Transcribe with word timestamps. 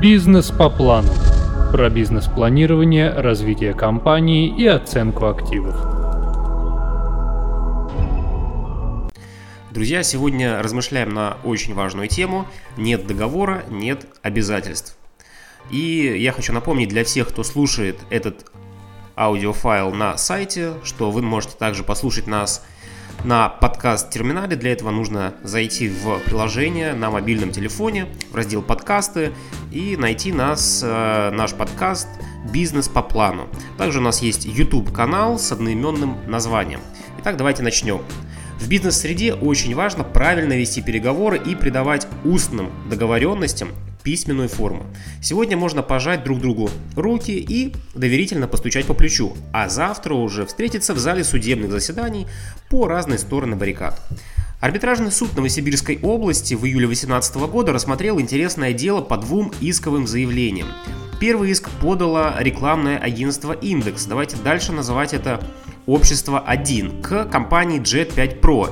Бизнес 0.00 0.52
по 0.52 0.70
плану. 0.70 1.08
Про 1.72 1.90
бизнес-планирование, 1.90 3.10
развитие 3.10 3.74
компании 3.74 4.46
и 4.46 4.64
оценку 4.64 5.26
активов. 5.26 5.74
Друзья, 9.72 10.04
сегодня 10.04 10.62
размышляем 10.62 11.08
на 11.08 11.36
очень 11.42 11.74
важную 11.74 12.06
тему. 12.06 12.46
Нет 12.76 13.08
договора, 13.08 13.64
нет 13.70 14.06
обязательств. 14.22 14.96
И 15.72 16.16
я 16.16 16.30
хочу 16.30 16.52
напомнить 16.52 16.90
для 16.90 17.02
всех, 17.02 17.30
кто 17.30 17.42
слушает 17.42 17.98
этот 18.08 18.46
аудиофайл 19.16 19.90
на 19.90 20.16
сайте, 20.16 20.74
что 20.84 21.10
вы 21.10 21.22
можете 21.22 21.56
также 21.56 21.82
послушать 21.82 22.28
нас 22.28 22.64
на 23.24 23.48
подкаст-терминале. 23.48 24.56
Для 24.56 24.72
этого 24.72 24.90
нужно 24.90 25.34
зайти 25.42 25.88
в 25.88 26.20
приложение 26.20 26.92
на 26.94 27.10
мобильном 27.10 27.50
телефоне, 27.50 28.06
в 28.30 28.34
раздел 28.34 28.62
«Подкасты» 28.62 29.32
и 29.72 29.96
найти 29.96 30.32
нас, 30.32 30.82
э, 30.84 31.30
наш 31.30 31.54
подкаст 31.54 32.08
«Бизнес 32.52 32.88
по 32.88 33.02
плану». 33.02 33.48
Также 33.76 33.98
у 33.98 34.02
нас 34.02 34.22
есть 34.22 34.44
YouTube-канал 34.46 35.38
с 35.38 35.52
одноименным 35.52 36.16
названием. 36.26 36.80
Итак, 37.20 37.36
давайте 37.36 37.62
начнем. 37.62 38.00
В 38.58 38.68
бизнес-среде 38.68 39.34
очень 39.34 39.74
важно 39.74 40.04
правильно 40.04 40.54
вести 40.54 40.82
переговоры 40.82 41.38
и 41.38 41.54
придавать 41.54 42.06
устным 42.24 42.70
договоренностям 42.88 43.68
письменную 44.08 44.48
форму. 44.48 44.86
Сегодня 45.20 45.58
можно 45.58 45.82
пожать 45.82 46.24
друг 46.24 46.40
другу 46.40 46.70
руки 46.96 47.32
и 47.32 47.74
доверительно 47.94 48.48
постучать 48.48 48.86
по 48.86 48.94
плечу, 48.94 49.36
а 49.52 49.68
завтра 49.68 50.14
уже 50.14 50.46
встретиться 50.46 50.94
в 50.94 50.98
зале 50.98 51.24
судебных 51.24 51.70
заседаний 51.70 52.26
по 52.70 52.88
разные 52.88 53.18
стороны 53.18 53.54
баррикад. 53.54 54.00
Арбитражный 54.60 55.12
суд 55.12 55.36
Новосибирской 55.36 55.98
области 56.00 56.54
в 56.54 56.64
июле 56.64 56.86
2018 56.86 57.36
года 57.52 57.74
рассмотрел 57.74 58.18
интересное 58.18 58.72
дело 58.72 59.02
по 59.02 59.18
двум 59.18 59.52
исковым 59.60 60.06
заявлениям. 60.06 60.68
Первый 61.20 61.50
иск 61.50 61.68
подало 61.68 62.34
рекламное 62.38 62.96
агентство 62.96 63.52
«Индекс». 63.52 64.06
Давайте 64.06 64.38
дальше 64.38 64.72
называть 64.72 65.12
это 65.12 65.46
«Общество 65.84 66.42
1» 66.48 67.02
к 67.02 67.26
компании 67.26 67.78
Jet 67.78 68.14
5 68.14 68.40
Pro. 68.40 68.70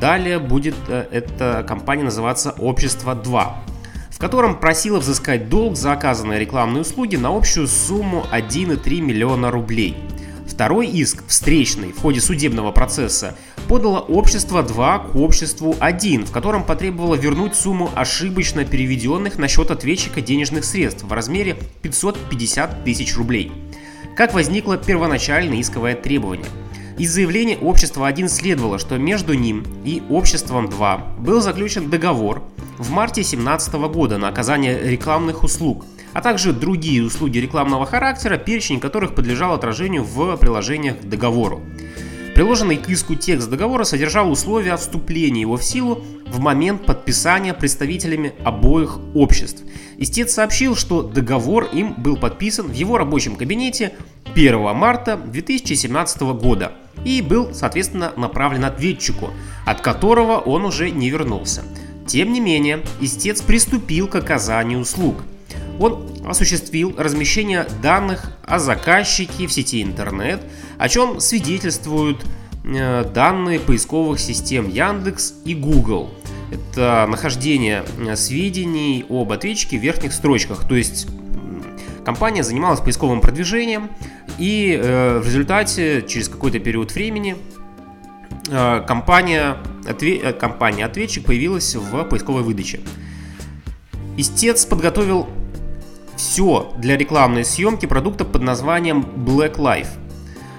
Далее 0.00 0.38
будет 0.38 0.76
э, 0.88 1.06
эта 1.10 1.62
компания 1.68 2.04
называться 2.04 2.52
«Общество 2.52 3.14
2» 3.14 3.65
в 4.16 4.18
котором 4.18 4.58
просила 4.58 4.98
взыскать 4.98 5.50
долг 5.50 5.76
за 5.76 5.92
оказанные 5.92 6.40
рекламные 6.40 6.80
услуги 6.80 7.16
на 7.16 7.36
общую 7.36 7.68
сумму 7.68 8.24
1,3 8.32 9.00
миллиона 9.02 9.50
рублей. 9.50 9.94
Второй 10.46 10.86
иск, 10.86 11.22
встречный, 11.28 11.92
в 11.92 11.98
ходе 12.00 12.22
судебного 12.22 12.72
процесса, 12.72 13.36
подало 13.68 13.98
общество 13.98 14.62
2 14.62 14.98
к 15.00 15.16
обществу 15.16 15.76
1, 15.78 16.24
в 16.24 16.32
котором 16.32 16.64
потребовало 16.64 17.14
вернуть 17.14 17.54
сумму 17.54 17.90
ошибочно 17.94 18.64
переведенных 18.64 19.36
на 19.36 19.48
счет 19.48 19.70
ответчика 19.70 20.22
денежных 20.22 20.64
средств 20.64 21.02
в 21.02 21.12
размере 21.12 21.58
550 21.82 22.84
тысяч 22.84 23.14
рублей. 23.18 23.52
Как 24.16 24.32
возникло 24.32 24.78
первоначальное 24.78 25.60
исковое 25.60 25.94
требование– 25.94 26.48
из 26.98 27.12
заявления 27.12 27.58
общества 27.58 28.06
1 28.06 28.30
следовало, 28.30 28.78
что 28.78 28.96
между 28.96 29.34
ним 29.34 29.64
и 29.84 30.02
обществом 30.08 30.70
2 30.70 30.96
был 31.18 31.42
заключен 31.42 31.90
договор 31.90 32.42
в 32.78 32.90
марте 32.90 33.22
2017 33.22 33.74
года 33.74 34.18
на 34.18 34.28
оказание 34.28 34.80
рекламных 34.82 35.42
услуг, 35.42 35.84
а 36.12 36.20
также 36.20 36.52
другие 36.52 37.04
услуги 37.04 37.38
рекламного 37.38 37.86
характера, 37.86 38.36
перечень 38.36 38.80
которых 38.80 39.14
подлежал 39.14 39.54
отражению 39.54 40.04
в 40.04 40.36
приложениях 40.36 41.00
к 41.00 41.04
договору. 41.04 41.60
Приложенный 42.34 42.76
к 42.76 42.88
иску 42.90 43.14
текст 43.14 43.48
договора 43.48 43.84
содержал 43.84 44.30
условия 44.30 44.74
о 44.74 44.76
вступлении 44.76 45.40
его 45.40 45.56
в 45.56 45.64
силу 45.64 46.04
в 46.26 46.38
момент 46.38 46.84
подписания 46.84 47.54
представителями 47.54 48.34
обоих 48.44 48.98
обществ. 49.14 49.62
Истец 49.96 50.34
сообщил, 50.34 50.76
что 50.76 51.02
договор 51.02 51.64
им 51.72 51.94
был 51.96 52.16
подписан 52.16 52.66
в 52.66 52.74
его 52.74 52.98
рабочем 52.98 53.36
кабинете 53.36 53.94
1 54.34 54.74
марта 54.74 55.16
2017 55.16 56.20
года– 56.22 56.72
и 57.04 57.22
был, 57.22 57.54
соответственно, 57.54 58.12
направлен 58.16 58.64
ответчику, 58.64 59.30
от 59.64 59.80
которого 59.80 60.38
он 60.38 60.64
уже 60.64 60.90
не 60.90 61.10
вернулся. 61.10 61.62
Тем 62.06 62.32
не 62.32 62.40
менее, 62.40 62.82
истец 63.00 63.42
приступил 63.42 64.08
к 64.08 64.14
оказанию 64.14 64.80
услуг. 64.80 65.16
Он 65.78 66.08
осуществил 66.24 66.94
размещение 66.96 67.66
данных 67.82 68.32
о 68.44 68.58
заказчике 68.58 69.46
в 69.46 69.52
сети 69.52 69.82
интернет, 69.82 70.40
о 70.78 70.88
чем 70.88 71.20
свидетельствуют 71.20 72.24
э, 72.64 73.04
данные 73.12 73.60
поисковых 73.60 74.18
систем 74.18 74.68
Яндекс 74.68 75.34
и 75.44 75.54
Google. 75.54 76.10
Это 76.50 77.06
нахождение 77.08 77.84
э, 77.98 78.16
сведений 78.16 79.04
об 79.08 79.32
ответчике 79.32 79.78
в 79.78 79.82
верхних 79.82 80.12
строчках, 80.12 80.66
то 80.66 80.74
есть 80.74 81.06
компания 82.04 82.42
занималась 82.42 82.80
поисковым 82.80 83.20
продвижением, 83.20 83.90
и 84.38 84.78
э, 84.80 85.18
в 85.18 85.26
результате, 85.26 86.04
через 86.06 86.28
какой-то 86.28 86.58
период 86.60 86.92
времени, 86.92 87.36
компания, 88.86 89.56
отве, 89.88 90.18
э, 90.18 90.32
компания 90.32 90.84
ответчик 90.84 91.24
появилась 91.24 91.74
в 91.74 92.04
поисковой 92.04 92.42
выдаче. 92.42 92.80
Истец 94.16 94.64
подготовил 94.64 95.28
все 96.16 96.72
для 96.78 96.96
рекламной 96.96 97.44
съемки 97.44 97.86
продукта 97.86 98.24
под 98.24 98.42
названием 98.42 99.02
Black 99.16 99.56
Life, 99.56 99.88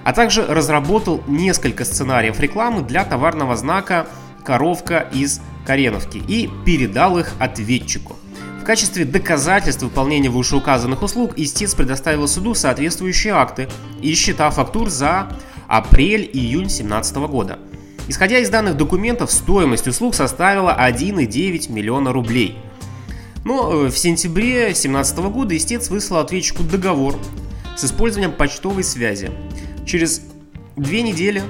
а 0.03 0.13
также 0.13 0.45
разработал 0.45 1.23
несколько 1.27 1.85
сценариев 1.85 2.39
рекламы 2.39 2.83
для 2.83 3.03
товарного 3.03 3.55
знака 3.55 4.07
«Коровка 4.45 5.07
из 5.11 5.41
Кореновки» 5.65 6.17
и 6.17 6.49
передал 6.65 7.17
их 7.17 7.33
ответчику– 7.39 8.15
качестве 8.67 9.05
доказательств 9.05 9.81
выполнения 9.81 10.29
вышеуказанных 10.29 11.01
услуг 11.01 11.31
истец 11.37 11.73
предоставил 11.73 12.27
суду 12.27 12.53
соответствующие 12.53 13.31
акты 13.31 13.69
и 14.01 14.13
счета 14.13 14.51
фактур 14.51 14.89
за 14.89 15.29
апрель-июнь 15.69 16.67
2017 16.67 17.15
года. 17.15 17.59
Исходя 18.07 18.39
из 18.39 18.49
данных 18.49 18.77
документов, 18.77 19.31
стоимость 19.31 19.87
услуг 19.87 20.15
составила 20.15 20.75
1,9 20.79 21.71
миллиона 21.71 22.13
рублей. 22.13 22.57
Но 23.43 23.85
э, 23.85 23.89
в 23.89 23.97
сентябре 23.97 24.65
2017 24.65 25.17
года 25.17 25.55
истец 25.55 25.89
выслал 25.89 26.19
ответчику 26.19 26.63
договор 26.63 27.15
с 27.75 27.83
использованием 27.85 28.31
почтовой 28.31 28.83
связи. 28.83 29.31
Через 29.85 30.21
две 30.75 31.01
недели 31.01 31.43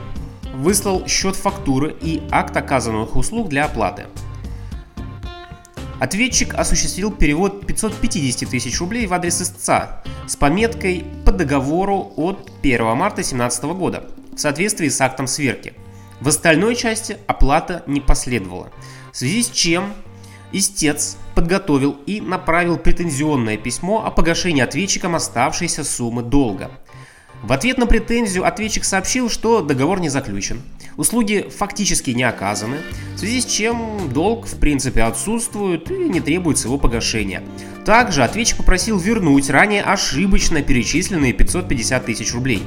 выслал 0.55 1.07
счет 1.07 1.35
фактуры 1.35 1.95
и 2.01 2.21
акт 2.31 2.55
оказанных 2.57 3.15
услуг 3.15 3.49
для 3.49 3.65
оплаты– 3.65 4.05
Ответчик 5.99 6.53
осуществил 6.53 7.11
перевод 7.11 7.65
550 7.65 8.49
тысяч 8.49 8.79
рублей 8.79 9.07
в 9.07 9.13
адрес 9.13 9.41
истца 9.41 10.03
с 10.27 10.35
пометкой 10.35 11.05
по 11.25 11.31
договору 11.31 12.13
от 12.15 12.51
1 12.61 12.85
марта 12.95 13.17
2017 13.17 13.63
года 13.63 14.03
в 14.35 14.39
соответствии 14.39 14.89
с 14.89 15.01
актом 15.01 15.25
сверки. 15.25 15.73
В 16.19 16.27
остальной 16.27 16.75
части 16.75 17.17
оплата 17.27 17.83
не 17.85 18.01
последовала, 18.01 18.71
в 19.11 19.17
связи 19.17 19.43
с 19.43 19.49
чем 19.49 19.93
истец 20.51 21.17
подготовил 21.35 21.97
и 22.05 22.21
направил 22.21 22.77
претензионное 22.77 23.57
письмо 23.57 24.05
о 24.05 24.11
погашении 24.11 24.61
ответчикам 24.61 25.15
оставшейся 25.15 25.83
суммы 25.83 26.23
долга. 26.23 26.71
В 27.43 27.53
ответ 27.53 27.77
на 27.77 27.85
претензию 27.85 28.45
ответчик 28.45 28.83
сообщил, 28.83 29.29
что 29.29 29.61
договор 29.61 29.99
не 29.99 30.09
заключен, 30.09 30.63
услуги 30.95 31.47
фактически 31.55 32.09
не 32.09 32.23
оказаны, 32.23 32.77
в 33.13 33.19
связи 33.19 33.41
с 33.41 33.45
чем 33.45 34.11
долг 34.11 34.47
в 34.47 34.57
принципе 34.57 35.03
отсутствует 35.03 35.91
и 35.91 36.09
не 36.09 36.19
требуется 36.19 36.67
его 36.67 36.79
погашения. 36.79 37.43
Также 37.85 38.23
ответчик 38.23 38.57
попросил 38.57 38.97
вернуть 38.97 39.51
ранее 39.51 39.83
ошибочно 39.83 40.63
перечисленные 40.63 41.33
550 41.33 42.05
тысяч 42.05 42.33
рублей. 42.33 42.63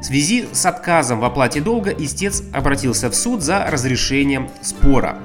В 0.00 0.04
связи 0.04 0.46
с 0.52 0.64
отказом 0.64 1.20
в 1.20 1.24
оплате 1.26 1.60
долга 1.60 1.90
истец 1.90 2.42
обратился 2.54 3.10
в 3.10 3.14
суд 3.14 3.42
за 3.42 3.66
разрешением 3.66 4.48
спора. 4.62 5.18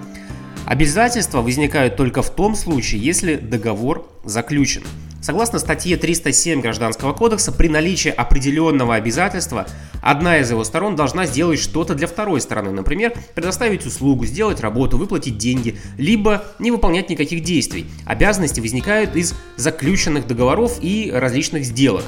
Обязательства 0.66 1.42
возникают 1.42 1.96
только 1.96 2.22
в 2.22 2.30
том 2.30 2.56
случае, 2.56 3.02
если 3.02 3.36
договор 3.36 4.06
заключен. 4.26 4.84
Согласно 5.22 5.60
статье 5.60 5.96
307 5.96 6.60
Гражданского 6.60 7.14
кодекса, 7.14 7.54
при 7.54 7.70
наличии 7.70 8.10
определенного 8.10 8.96
обязательства 8.96 9.66
одна 10.02 10.40
из 10.40 10.52
его 10.52 10.64
сторон 10.66 10.98
должна 10.98 11.26
сделать 11.26 11.60
что-то 11.60 11.96
для 11.96 12.08
второй 12.08 12.42
стороны, 12.42 12.72
например, 12.72 13.14
предоставить 13.34 13.86
услугу, 13.86 14.26
сделать 14.26 14.60
работу, 14.60 14.98
выплатить 14.98 15.38
деньги, 15.38 15.80
либо 15.98 16.44
не 16.60 16.70
выполнять 16.70 17.10
никаких 17.10 17.44
действий. 17.44 17.86
Обязанности 18.06 18.60
возникают 18.60 19.16
из 19.16 19.36
заключенных 19.56 20.28
договоров 20.28 20.80
и 20.82 21.10
различных 21.12 21.64
сделок. 21.64 22.04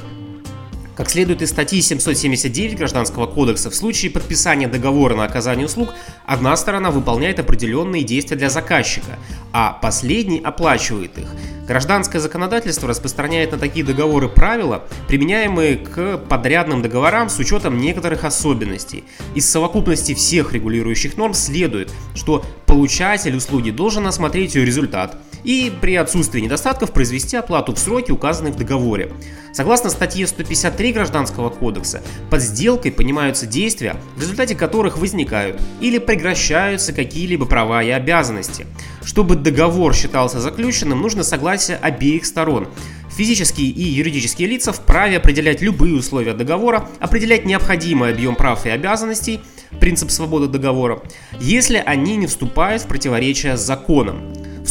Как 0.98 1.12
следует 1.12 1.44
из 1.44 1.52
статьи 1.52 1.80
779 1.80 2.76
Гражданского 2.76 3.28
кодекса, 3.28 3.70
в 3.70 3.76
случае 3.76 4.10
подписания 4.10 4.68
договора 4.68 5.16
на 5.16 5.26
оказание 5.26 5.68
услуг 5.68 5.94
одна 6.26 6.58
сторона 6.58 6.90
выполняет 6.90 7.40
определенные 7.40 8.02
действия 8.02 8.36
для 8.36 8.50
заказчика, 8.50 9.20
а 9.54 9.74
последний 9.74 10.40
оплачивает 10.40 11.16
их. 11.20 11.28
Гражданское 11.68 12.20
законодательство 12.20 12.90
распространяет 12.90 13.52
на 13.52 13.60
такие 13.60 13.86
договоры 13.86 14.28
правила, 14.28 14.86
применяемые 15.08 15.78
к 15.78 16.18
подрядным 16.18 16.82
договорам 16.82 17.30
с 17.30 17.38
учетом 17.38 17.78
некоторых 17.78 18.24
особенностей. 18.24 19.04
Из 19.36 19.48
совокупности 19.48 20.16
всех 20.16 20.52
регулирующих 20.52 21.16
норм 21.16 21.36
следует, 21.36 21.92
что 22.16 22.44
получатель 22.66 23.36
услуги 23.36 23.70
должен 23.70 24.08
осмотреть 24.08 24.56
ее 24.56 24.66
результат 24.66 25.16
и 25.44 25.72
при 25.82 25.96
отсутствии 25.96 26.42
недостатков 26.42 26.92
произвести 26.92 27.38
оплату 27.38 27.74
в 27.74 27.80
сроки, 27.80 28.12
указанные 28.12 28.54
в 28.54 28.58
договоре. 28.58 29.12
Согласно 29.54 29.90
статье 29.90 30.28
153 30.28 30.94
Гражданского 30.94 31.50
кодекса, 31.50 32.02
под 32.30 32.42
сделкой 32.42 32.92
понимаются 32.92 33.48
действия, 33.48 33.96
в 34.16 34.22
результате 34.22 34.56
которых 34.56 34.98
возникают 34.98 35.60
или 35.82 35.98
прекращаются 35.98 36.94
какие-либо 36.94 37.46
права 37.46 37.82
и 37.82 37.90
обязанности. 37.90 38.68
Чтобы 39.04 39.36
договор 39.36 39.96
считался 39.96 40.40
заключенным, 40.40 41.02
нужно 41.02 41.24
согласие 41.24 41.78
обеих 41.78 42.26
сторон. 42.26 42.68
Физические 43.10 43.70
и 43.70 43.82
юридические 43.82 44.48
лица 44.48 44.72
вправе 44.72 45.18
определять 45.18 45.62
любые 45.62 45.96
условия 45.96 46.34
договора, 46.34 46.88
определять 47.00 47.46
необходимый 47.46 48.12
объем 48.12 48.36
прав 48.36 48.68
и 48.68 48.70
обязанностей, 48.70 49.40
принцип 49.80 50.12
свободы 50.12 50.48
договора, 50.48 51.02
если 51.40 51.82
они 51.84 52.16
не 52.16 52.28
вступают 52.28 52.84
в 52.84 52.88
противоречие 52.88 53.58
с 53.58 53.62
законом. 53.62 54.22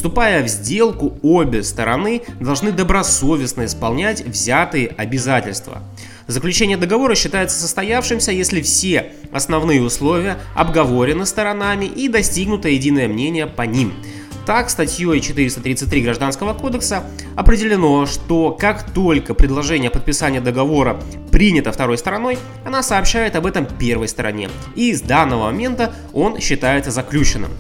Вступая 0.06 0.44
в 0.44 0.46
сделку, 0.46 1.18
обе 1.22 1.64
стороны 1.64 2.22
должны 2.38 2.70
добросовестно 2.70 3.64
исполнять 3.64 4.24
взятые 4.24 4.86
обязательства. 4.86 5.82
Заключение 6.28 6.76
договора 6.76 7.16
считается 7.16 7.58
состоявшимся, 7.58 8.30
если 8.30 8.60
все 8.60 9.14
основные 9.32 9.82
условия 9.82 10.38
обговорены 10.54 11.26
сторонами 11.26 11.86
и 11.86 12.06
достигнуто 12.08 12.68
единое 12.68 13.08
мнение 13.08 13.48
по 13.48 13.62
ним– 13.62 13.94
так, 14.46 14.70
статьей 14.70 15.20
433 15.20 16.02
Гражданского 16.02 16.54
кодекса 16.54 17.02
определено, 17.34 18.06
что 18.06 18.52
как 18.52 18.88
только 18.92 19.34
предложение 19.34 19.90
подписания 19.90 20.40
договора 20.40 21.00
принято 21.32 21.72
второй 21.72 21.98
стороной, 21.98 22.38
она 22.64 22.84
сообщает 22.84 23.34
об 23.34 23.44
этом 23.46 23.66
первой 23.66 24.06
стороне, 24.06 24.48
и 24.76 24.94
с 24.94 25.00
данного 25.00 25.46
момента 25.46 25.92
он 26.12 26.38
считается 26.38 26.92
заключенным. 26.92 27.50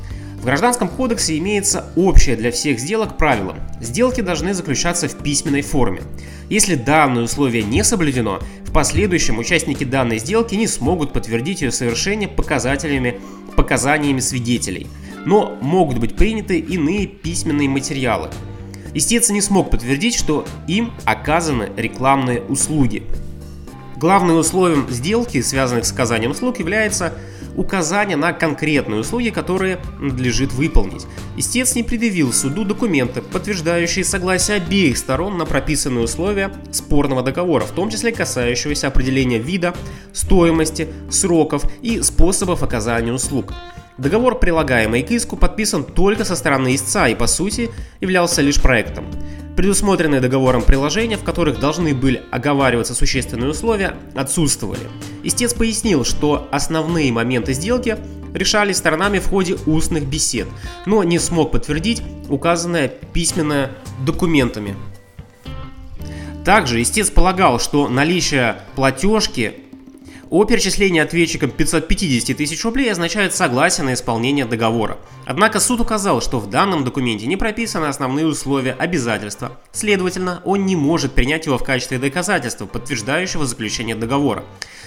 В 0.46 0.48
Гражданском 0.48 0.88
кодексе 0.88 1.36
имеется 1.38 1.86
общее 1.96 2.36
для 2.36 2.52
всех 2.52 2.78
сделок 2.78 3.16
правило. 3.16 3.56
Сделки 3.80 4.20
должны 4.20 4.54
заключаться 4.54 5.08
в 5.08 5.16
письменной 5.18 5.62
форме. 5.62 6.02
Если 6.48 6.76
данное 6.76 7.24
условие 7.24 7.64
не 7.64 7.82
соблюдено, 7.82 8.38
в 8.64 8.70
последующем 8.70 9.38
участники 9.38 9.82
данной 9.82 10.18
сделки 10.18 10.54
не 10.54 10.68
смогут 10.68 11.12
подтвердить 11.12 11.62
ее 11.62 11.72
совершение 11.72 12.28
показателями, 12.28 13.18
показаниями 13.56 14.20
свидетелей– 14.20 14.86
но 15.26 15.58
могут 15.60 15.98
быть 15.98 16.14
приняты 16.14 16.60
иные 16.60 17.08
письменные 17.08 17.68
материалы. 17.68 18.30
Истец 18.94 19.28
не 19.28 19.42
смог 19.42 19.70
подтвердить, 19.70 20.14
что 20.14 20.46
им 20.68 20.92
оказаны 21.04 21.70
рекламные 21.76 22.40
услуги. 22.42 23.02
Главным 23.96 24.36
условием 24.36 24.86
сделки, 24.88 25.42
связанных 25.42 25.84
с 25.84 25.92
оказанием 25.92 26.30
услуг, 26.30 26.60
является 26.60 27.14
указание 27.56 28.16
на 28.16 28.32
конкретные 28.32 29.00
услуги, 29.00 29.30
которые 29.30 29.78
надлежит 29.98 30.52
выполнить. 30.52 31.06
Истец 31.36 31.74
не 31.74 31.82
предъявил 31.82 32.32
суду 32.32 32.64
документы, 32.64 33.22
подтверждающие 33.22 34.04
согласие 34.04 34.58
обеих 34.58 34.98
сторон 34.98 35.38
на 35.38 35.46
прописанные 35.46 36.04
условия 36.04 36.52
спорного 36.70 37.22
договора, 37.22 37.64
в 37.64 37.72
том 37.72 37.90
числе 37.90 38.12
касающегося 38.12 38.88
определения 38.88 39.38
вида, 39.38 39.74
стоимости, 40.12 40.88
сроков 41.10 41.64
и 41.82 42.02
способов 42.02 42.62
оказания 42.62 43.12
услуг. 43.12 43.52
Договор, 43.98 44.38
прилагаемый 44.38 45.02
к 45.02 45.10
иску, 45.10 45.36
подписан 45.36 45.82
только 45.82 46.24
со 46.24 46.36
стороны 46.36 46.74
истца 46.74 47.08
и, 47.08 47.14
по 47.14 47.26
сути, 47.26 47.70
являлся 48.00 48.42
лишь 48.42 48.60
проектом. 48.60 49.06
Предусмотренные 49.56 50.20
договором 50.20 50.62
приложения, 50.62 51.16
в 51.16 51.24
которых 51.24 51.58
должны 51.58 51.94
были 51.94 52.22
оговариваться 52.30 52.94
существенные 52.94 53.50
условия, 53.50 53.94
отсутствовали. 54.14 54.80
Истец 55.22 55.54
пояснил, 55.54 56.04
что 56.04 56.46
основные 56.52 57.10
моменты 57.10 57.54
сделки 57.54 57.96
решались 58.34 58.76
сторонами 58.76 59.18
в 59.18 59.28
ходе 59.28 59.56
устных 59.64 60.04
бесед, 60.04 60.46
но 60.84 61.02
не 61.02 61.18
смог 61.18 61.52
подтвердить 61.52 62.02
указанное 62.28 62.88
письменно 62.88 63.70
документами. 64.04 64.76
Также 66.44 66.82
истец 66.82 67.08
полагал, 67.08 67.58
что 67.58 67.88
наличие 67.88 68.56
платежки 68.76 69.54
о 70.30 70.44
перечислении 70.44 71.00
ответчикам 71.00 71.50
550 71.50 72.36
тысяч 72.36 72.64
рублей 72.64 72.90
означает 72.90 73.34
согласие 73.34 73.84
на 73.84 73.94
исполнение 73.94 74.44
договора. 74.44 74.98
Однако 75.24 75.60
суд 75.60 75.80
указал, 75.80 76.20
что 76.20 76.40
в 76.40 76.50
данном 76.50 76.84
документе 76.84 77.26
не 77.26 77.36
прописаны 77.36 77.86
основные 77.86 78.26
условия 78.26 78.72
обязательства, 78.72 79.58
следовательно, 79.72 80.42
он 80.44 80.66
не 80.66 80.74
может 80.74 81.12
принять 81.12 81.46
его 81.46 81.58
в 81.58 81.64
качестве 81.64 81.98
доказательства, 81.98 82.66
подтверждающего 82.66 83.46
заключение 83.46 83.94
договора. 83.94 84.44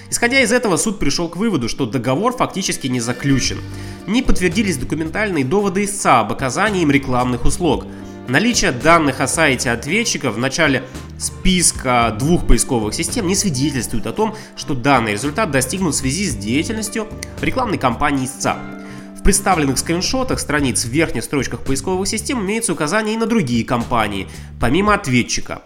Исходя 0.10 0.42
из 0.42 0.52
этого, 0.52 0.78
суд 0.78 1.00
пришел 1.00 1.30
к 1.30 1.38
выводу, 1.38 1.70
что 1.70 1.86
договор 1.86 2.36
фактически 2.36 2.88
не 2.88 3.00
заключен. 3.00 3.60
Не 4.08 4.22
подтвердились 4.22 4.78
документальные 4.78 5.46
доводы 5.46 5.86
истца 5.86 6.20
об 6.20 6.32
оказании 6.32 6.82
им 6.82 6.92
рекламных 6.92 7.46
услуг– 7.46 7.86
Наличие 8.30 8.72
данных 8.72 9.22
о 9.22 9.28
сайте 9.28 9.72
ответчика 9.72 10.30
в 10.30 10.38
начале 10.38 10.84
списка 11.20 12.16
двух 12.18 12.48
поисковых 12.48 12.94
систем 12.94 13.28
не 13.28 13.36
свидетельствует 13.36 14.08
о 14.08 14.14
том, 14.14 14.36
что 14.56 14.74
данный 14.74 15.14
результат 15.14 15.52
достигнут 15.52 15.94
в 15.94 15.98
связи 15.98 16.26
с 16.26 16.36
деятельностью 16.36 17.08
рекламной 17.42 17.78
кампании 17.78 18.26
истца. 18.26 18.58
В 19.20 19.24
представленных 19.24 19.78
скриншотах 19.78 20.40
страниц 20.40 20.86
в 20.86 20.90
верхних 20.90 21.24
строчках 21.26 21.60
поисковых 21.60 22.08
систем 22.08 22.40
имеются 22.40 22.72
указания 22.72 23.14
и 23.14 23.18
на 23.18 23.26
другие 23.26 23.66
компании, 23.66 24.30
помимо 24.60 24.94
ответчика. 24.94 25.62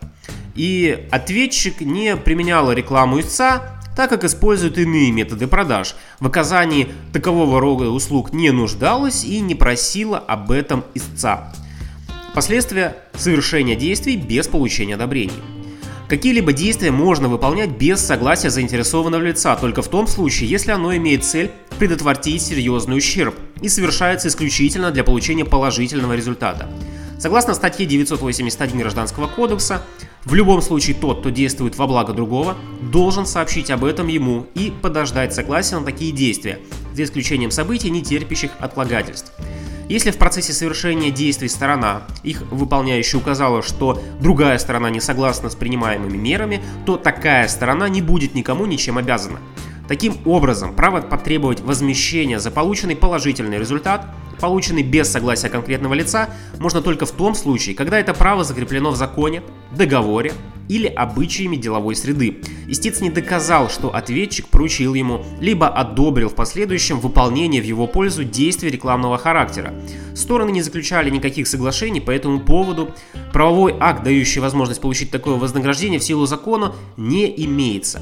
И 0.55 1.07
ответчик 1.11 1.81
не 1.81 2.15
применял 2.15 2.71
рекламу 2.71 3.19
истца, 3.19 3.79
так 3.95 4.09
как 4.09 4.23
использует 4.23 4.79
иные 4.79 5.11
методы 5.11 5.47
продаж. 5.47 5.95
В 6.19 6.27
оказании 6.27 6.89
такового 7.11 7.59
рода 7.59 7.89
услуг 7.89 8.33
не 8.33 8.49
нуждалась 8.51 9.23
и 9.23 9.39
не 9.39 9.53
просила 9.53 10.17
об 10.17 10.49
этом 10.49 10.83
истца. 10.95 11.53
Последствия 12.33 12.95
совершения 13.13 13.75
действий 13.75 14.17
без 14.17 14.47
получения 14.47 14.95
одобрений. 14.95 15.33
Какие-либо 16.09 16.51
действия 16.51 16.89
можно 16.89 17.27
выполнять 17.27 17.69
без 17.69 18.01
согласия 18.01 18.49
заинтересованного 18.49 19.21
лица, 19.21 19.55
только 19.55 19.83
в 19.83 19.87
том 19.87 20.07
случае, 20.07 20.49
если 20.49 20.71
оно 20.71 20.95
имеет 20.95 21.23
цель 21.23 21.51
предотвратить 21.77 22.41
серьезный 22.41 22.97
ущерб 22.97 23.35
и 23.61 23.69
совершается 23.69 24.29
исключительно 24.29 24.89
для 24.89 25.03
получения 25.03 25.45
положительного 25.45 26.13
результата. 26.13 26.67
Согласно 27.19 27.53
статье 27.53 27.85
981 27.85 28.79
Гражданского 28.79 29.27
кодекса, 29.27 29.83
в 30.25 30.33
любом 30.33 30.63
случае 30.63 30.95
тот, 30.95 31.19
кто 31.19 31.29
действует 31.29 31.77
во 31.77 31.85
благо 31.85 32.13
другого, 32.13 32.57
должен 32.81 33.27
сообщить 33.27 33.69
об 33.69 33.85
этом 33.85 34.07
ему 34.07 34.47
и 34.55 34.73
подождать 34.81 35.35
согласия 35.35 35.77
на 35.77 35.85
такие 35.85 36.11
действия, 36.11 36.59
за 36.93 37.03
исключением 37.03 37.51
событий, 37.51 37.91
не 37.91 38.01
терпящих 38.01 38.51
отлагательств. 38.59 39.31
Если 39.89 40.11
в 40.11 40.17
процессе 40.17 40.53
совершения 40.53 41.11
действий 41.11 41.49
сторона, 41.49 42.03
их 42.23 42.41
выполняющая 42.51 43.19
указала, 43.19 43.61
что 43.61 44.01
другая 44.19 44.57
сторона 44.57 44.89
не 44.89 45.01
согласна 45.01 45.49
с 45.49 45.55
принимаемыми 45.55 46.17
мерами, 46.17 46.61
то 46.85 46.95
такая 46.95 47.47
сторона 47.47 47.89
не 47.89 48.01
будет 48.01 48.33
никому 48.33 48.65
ничем 48.65 48.97
обязана. 48.97 49.39
Таким 49.87 50.15
образом, 50.25 50.73
право 50.75 51.01
потребовать 51.01 51.59
возмещения 51.59 52.39
за 52.39 52.51
полученный 52.51 52.95
положительный 52.95 53.59
результат, 53.59 54.07
полученный 54.39 54.83
без 54.83 55.09
согласия 55.09 55.49
конкретного 55.49 55.93
лица, 55.93 56.29
можно 56.59 56.81
только 56.81 57.05
в 57.05 57.11
том 57.11 57.35
случае, 57.35 57.75
когда 57.75 57.99
это 57.99 58.13
право 58.13 58.43
закреплено 58.43 58.91
в 58.91 58.95
законе, 58.95 59.43
договоре 59.75 60.33
или 60.69 60.87
обычаями 60.87 61.57
деловой 61.57 61.95
среды. 61.95 62.37
Истец 62.67 63.01
не 63.01 63.09
доказал, 63.09 63.69
что 63.69 63.93
ответчик 63.93 64.47
поручил 64.47 64.93
ему, 64.93 65.25
либо 65.41 65.67
одобрил 65.67 66.29
в 66.29 66.35
последующем 66.35 66.99
выполнение 66.99 67.61
в 67.61 67.65
его 67.65 67.85
пользу 67.85 68.23
действий 68.23 68.69
рекламного 68.69 69.17
характера. 69.17 69.73
Стороны 70.15 70.51
не 70.51 70.61
заключали 70.61 71.09
никаких 71.09 71.47
соглашений 71.47 71.99
по 71.99 72.11
этому 72.11 72.39
поводу. 72.39 72.91
Правовой 73.33 73.75
акт, 73.79 74.03
дающий 74.03 74.39
возможность 74.39 74.81
получить 74.81 75.11
такое 75.11 75.35
вознаграждение 75.35 75.99
в 75.99 76.03
силу 76.03 76.25
закона, 76.25 76.73
не 76.95 77.33
имеется. 77.45 78.01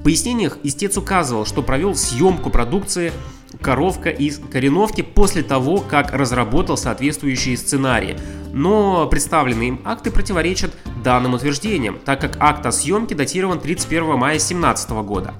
В 0.00 0.02
пояснениях 0.02 0.56
истец 0.62 0.96
указывал, 0.96 1.44
что 1.44 1.62
провел 1.62 1.94
съемку 1.94 2.48
продукции 2.48 3.12
коровка 3.60 4.08
из 4.08 4.38
Кореновки 4.38 5.02
после 5.02 5.42
того, 5.42 5.76
как 5.76 6.14
разработал 6.14 6.78
соответствующие 6.78 7.58
сценарии. 7.58 8.18
Но 8.54 9.06
представленные 9.08 9.68
им 9.68 9.80
акты 9.84 10.10
противоречат 10.10 10.74
данным 11.04 11.34
утверждениям, 11.34 11.98
так 12.02 12.18
как 12.18 12.38
акт 12.40 12.64
о 12.64 12.72
съемке 12.72 13.14
датирован 13.14 13.60
31 13.60 14.16
мая 14.16 14.38
2017 14.38 14.90
года, 15.04 15.34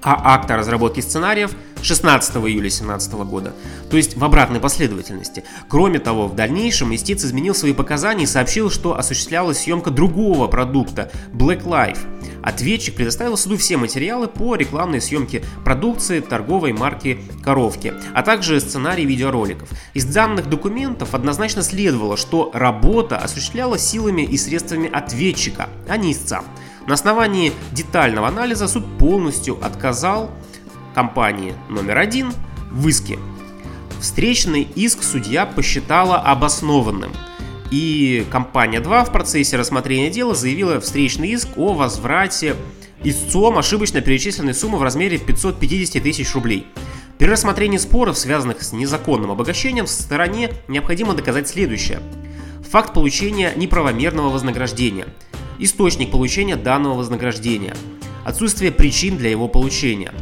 а 0.00 0.34
акт 0.34 0.50
о 0.50 0.56
разработке 0.56 1.02
сценариев 1.02 1.54
16 1.82 2.36
июля 2.36 2.68
2017 2.68 3.12
года, 3.12 3.54
то 3.90 3.96
есть 3.96 4.16
в 4.16 4.24
обратной 4.24 4.60
последовательности. 4.60 5.44
Кроме 5.68 5.98
того, 5.98 6.28
в 6.28 6.34
дальнейшем 6.34 6.94
истец 6.94 7.24
изменил 7.24 7.54
свои 7.54 7.72
показания 7.72 8.24
и 8.24 8.26
сообщил, 8.26 8.70
что 8.70 8.98
осуществлялась 8.98 9.58
съемка 9.58 9.90
другого 9.90 10.46
продукта 10.48 11.10
Black 11.32 11.64
Life. 11.64 11.98
Ответчик 12.42 12.94
предоставил 12.94 13.36
суду 13.36 13.56
все 13.56 13.76
материалы 13.76 14.28
по 14.28 14.54
рекламной 14.54 15.00
съемке 15.00 15.44
продукции 15.64 16.20
торговой 16.20 16.72
марки 16.72 17.18
«Коровки», 17.44 17.92
а 18.14 18.22
также 18.22 18.60
сценарий 18.60 19.04
видеороликов. 19.04 19.68
Из 19.94 20.04
данных 20.04 20.48
документов 20.48 21.14
однозначно 21.14 21.62
следовало, 21.62 22.16
что 22.16 22.50
работа 22.54 23.18
осуществлялась 23.18 23.82
силами 23.82 24.22
и 24.22 24.36
средствами 24.36 24.90
ответчика, 24.90 25.68
а 25.88 25.96
не 25.96 26.12
истца. 26.12 26.42
На 26.86 26.94
основании 26.94 27.52
детального 27.72 28.28
анализа 28.28 28.66
суд 28.66 28.84
полностью 28.98 29.62
отказал 29.62 30.30
компании 30.98 31.54
номер 31.68 31.98
один 31.98 32.32
в 32.72 32.88
иске. 32.88 33.20
Встречный 34.00 34.62
иск 34.62 35.04
судья 35.04 35.46
посчитала 35.46 36.16
обоснованным. 36.16 37.12
И 37.70 38.26
компания 38.32 38.80
2 38.80 39.04
в 39.04 39.12
процессе 39.12 39.56
рассмотрения 39.56 40.10
дела 40.10 40.34
заявила 40.34 40.80
встречный 40.80 41.28
иск 41.28 41.50
о 41.56 41.72
возврате 41.74 42.56
истцом 43.04 43.58
ошибочно 43.58 44.00
перечисленной 44.00 44.54
суммы 44.54 44.78
в 44.78 44.82
размере 44.82 45.18
550 45.18 46.02
тысяч 46.02 46.34
рублей. 46.34 46.66
При 47.16 47.28
рассмотрении 47.28 47.78
споров, 47.78 48.18
связанных 48.18 48.60
с 48.64 48.72
незаконным 48.72 49.30
обогащением, 49.30 49.86
в 49.86 49.90
стороне 49.90 50.50
необходимо 50.66 51.14
доказать 51.14 51.46
следующее. 51.46 52.00
Факт 52.72 52.92
получения 52.92 53.52
неправомерного 53.54 54.30
вознаграждения– 54.30 55.06
источник 55.60 56.10
получения 56.10 56.56
данного 56.56 56.94
вознаграждения, 56.94 57.76
отсутствие 58.24 58.72
причин 58.72 59.16
для 59.16 59.30
его 59.30 59.46
получения. 59.46 60.12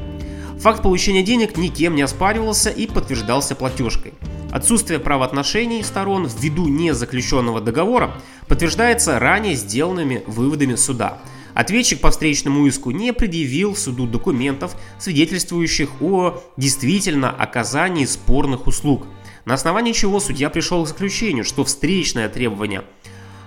Факт 0.61 0.83
получения 0.83 1.23
денег 1.23 1.59
никем 1.59 1.95
не 1.95 2.03
оспаривался 2.03 2.71
и 2.71 2.87
подтверждался 2.87 3.55
платежкой. 3.55 4.15
Отсутствие 4.51 4.99
правоотношений 4.99 5.83
сторон 5.83 6.27
ввиду 6.27 6.67
незаключенного 6.67 7.61
договора 7.61 8.15
подтверждается 8.49 9.19
ранее 9.19 9.55
сделанными 9.55 10.25
выводами 10.27 10.75
суда. 10.75 11.19
Ответчик 11.55 12.01
по 12.01 12.11
встречному 12.11 12.67
иску 12.67 12.91
не 12.91 13.13
предъявил 13.13 13.77
суду 13.77 14.07
документов, 14.07 14.77
свидетельствующих 14.99 16.01
о 16.01 16.43
действительно 16.57 17.31
оказании 17.31 18.07
спорных 18.07 18.67
услуг, 18.67 19.07
на 19.45 19.55
основании 19.55 19.93
чего 19.93 20.21
судья 20.21 20.49
пришел 20.51 20.85
к 20.85 20.89
заключению, 20.89 21.45
что 21.45 21.65
встречное 21.65 22.29
требование– 22.29 22.83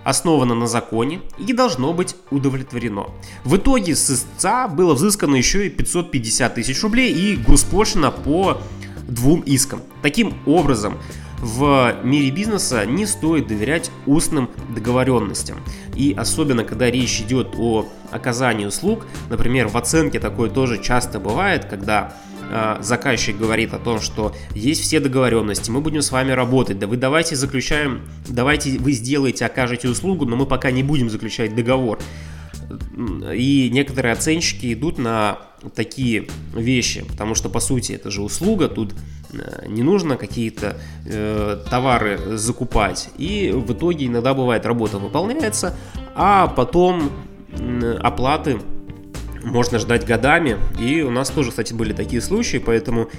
основано 0.09 0.55
на 0.55 0.67
законе 0.67 1.21
и 1.37 1.53
должно 1.53 1.93
быть 1.93 2.15
удовлетворено. 2.31 3.07
В 3.43 3.57
итоге 3.57 3.95
с 3.95 4.09
истца 4.09 4.67
было 4.67 4.93
взыскано 4.93 5.35
еще 5.35 5.67
и 5.67 5.69
550 5.69 6.55
тысяч 6.55 6.81
рублей 6.81 7.13
и 7.13 7.35
госпошлина 7.35 8.11
по 8.11 8.61
двум 9.07 9.41
искам. 9.41 9.81
Таким 10.01 10.33
образом, 10.45 10.97
в 11.39 11.95
мире 12.03 12.31
бизнеса 12.31 12.85
не 12.85 13.05
стоит 13.05 13.47
доверять 13.47 13.91
устным 14.05 14.49
договоренностям. 14.75 15.57
И 15.95 16.13
особенно, 16.17 16.63
когда 16.63 16.91
речь 16.91 17.21
идет 17.21 17.55
о 17.57 17.87
оказании 18.11 18.65
услуг, 18.65 19.05
например, 19.29 19.67
в 19.67 19.77
оценке 19.77 20.19
такое 20.19 20.49
тоже 20.49 20.81
часто 20.81 21.19
бывает, 21.19 21.65
когда 21.65 22.13
заказчик 22.81 23.37
говорит 23.37 23.73
о 23.73 23.79
том, 23.79 24.01
что 24.01 24.35
есть 24.55 24.81
все 24.81 24.99
договоренности, 24.99 25.69
мы 25.71 25.81
будем 25.81 26.01
с 26.01 26.11
вами 26.11 26.31
работать, 26.31 26.79
да 26.79 26.87
вы 26.87 26.97
давайте 26.97 27.35
заключаем, 27.35 28.01
давайте 28.27 28.77
вы 28.79 28.91
сделаете, 28.93 29.45
окажете 29.45 29.87
услугу, 29.89 30.25
но 30.25 30.35
мы 30.35 30.45
пока 30.45 30.71
не 30.71 30.83
будем 30.83 31.09
заключать 31.09 31.55
договор. 31.55 31.99
И 33.33 33.69
некоторые 33.71 34.13
оценщики 34.13 34.73
идут 34.73 34.97
на 34.97 35.39
такие 35.75 36.27
вещи, 36.55 37.03
потому 37.05 37.35
что 37.35 37.49
по 37.49 37.59
сути 37.59 37.93
это 37.93 38.11
же 38.11 38.21
услуга, 38.21 38.67
тут 38.67 38.93
э, 39.33 39.65
не 39.67 39.83
нужно 39.83 40.17
какие-то 40.17 40.77
э, 41.05 41.63
товары 41.69 42.37
закупать. 42.37 43.09
И 43.17 43.51
в 43.53 43.73
итоге 43.73 44.07
иногда 44.07 44.33
бывает 44.33 44.65
работа 44.65 44.99
выполняется, 44.99 45.75
а 46.15 46.47
потом 46.47 47.11
э, 47.51 47.97
оплаты 48.01 48.59
можно 49.43 49.79
ждать 49.79 50.05
годами. 50.05 50.57
И 50.79 51.01
у 51.01 51.11
нас 51.11 51.29
тоже, 51.29 51.49
кстати, 51.49 51.73
были 51.73 51.93
такие 51.93 52.21
случаи, 52.21 52.57
поэтому 52.57 53.09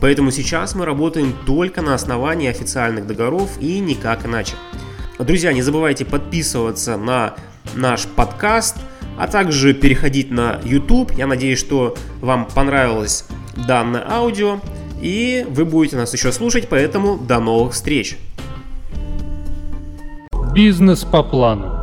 Поэтому 0.00 0.30
сейчас 0.30 0.74
мы 0.74 0.84
работаем 0.84 1.34
только 1.46 1.80
на 1.80 1.94
основании 1.94 2.48
официальных 2.48 3.06
договоров 3.06 3.50
и 3.60 3.78
никак 3.78 4.26
иначе. 4.26 4.54
Друзья, 5.18 5.54
не 5.54 5.62
забывайте 5.62 6.04
подписываться 6.04 6.98
на 6.98 7.34
наш 7.74 8.04
подкаст, 8.04 8.76
а 9.18 9.26
также 9.26 9.72
переходить 9.72 10.30
на 10.30 10.60
YouTube. 10.62 11.12
Я 11.16 11.26
надеюсь, 11.26 11.58
что 11.58 11.96
вам 12.20 12.46
понравилось 12.46 13.24
данное 13.56 14.06
аудио, 14.08 14.60
и 15.00 15.46
вы 15.48 15.64
будете 15.64 15.96
нас 15.96 16.12
еще 16.12 16.30
слушать, 16.32 16.68
поэтому 16.68 17.16
до 17.16 17.40
новых 17.40 17.72
встреч. 17.72 18.18
Бизнес 20.52 21.04
по 21.04 21.22
плану. 21.22 21.75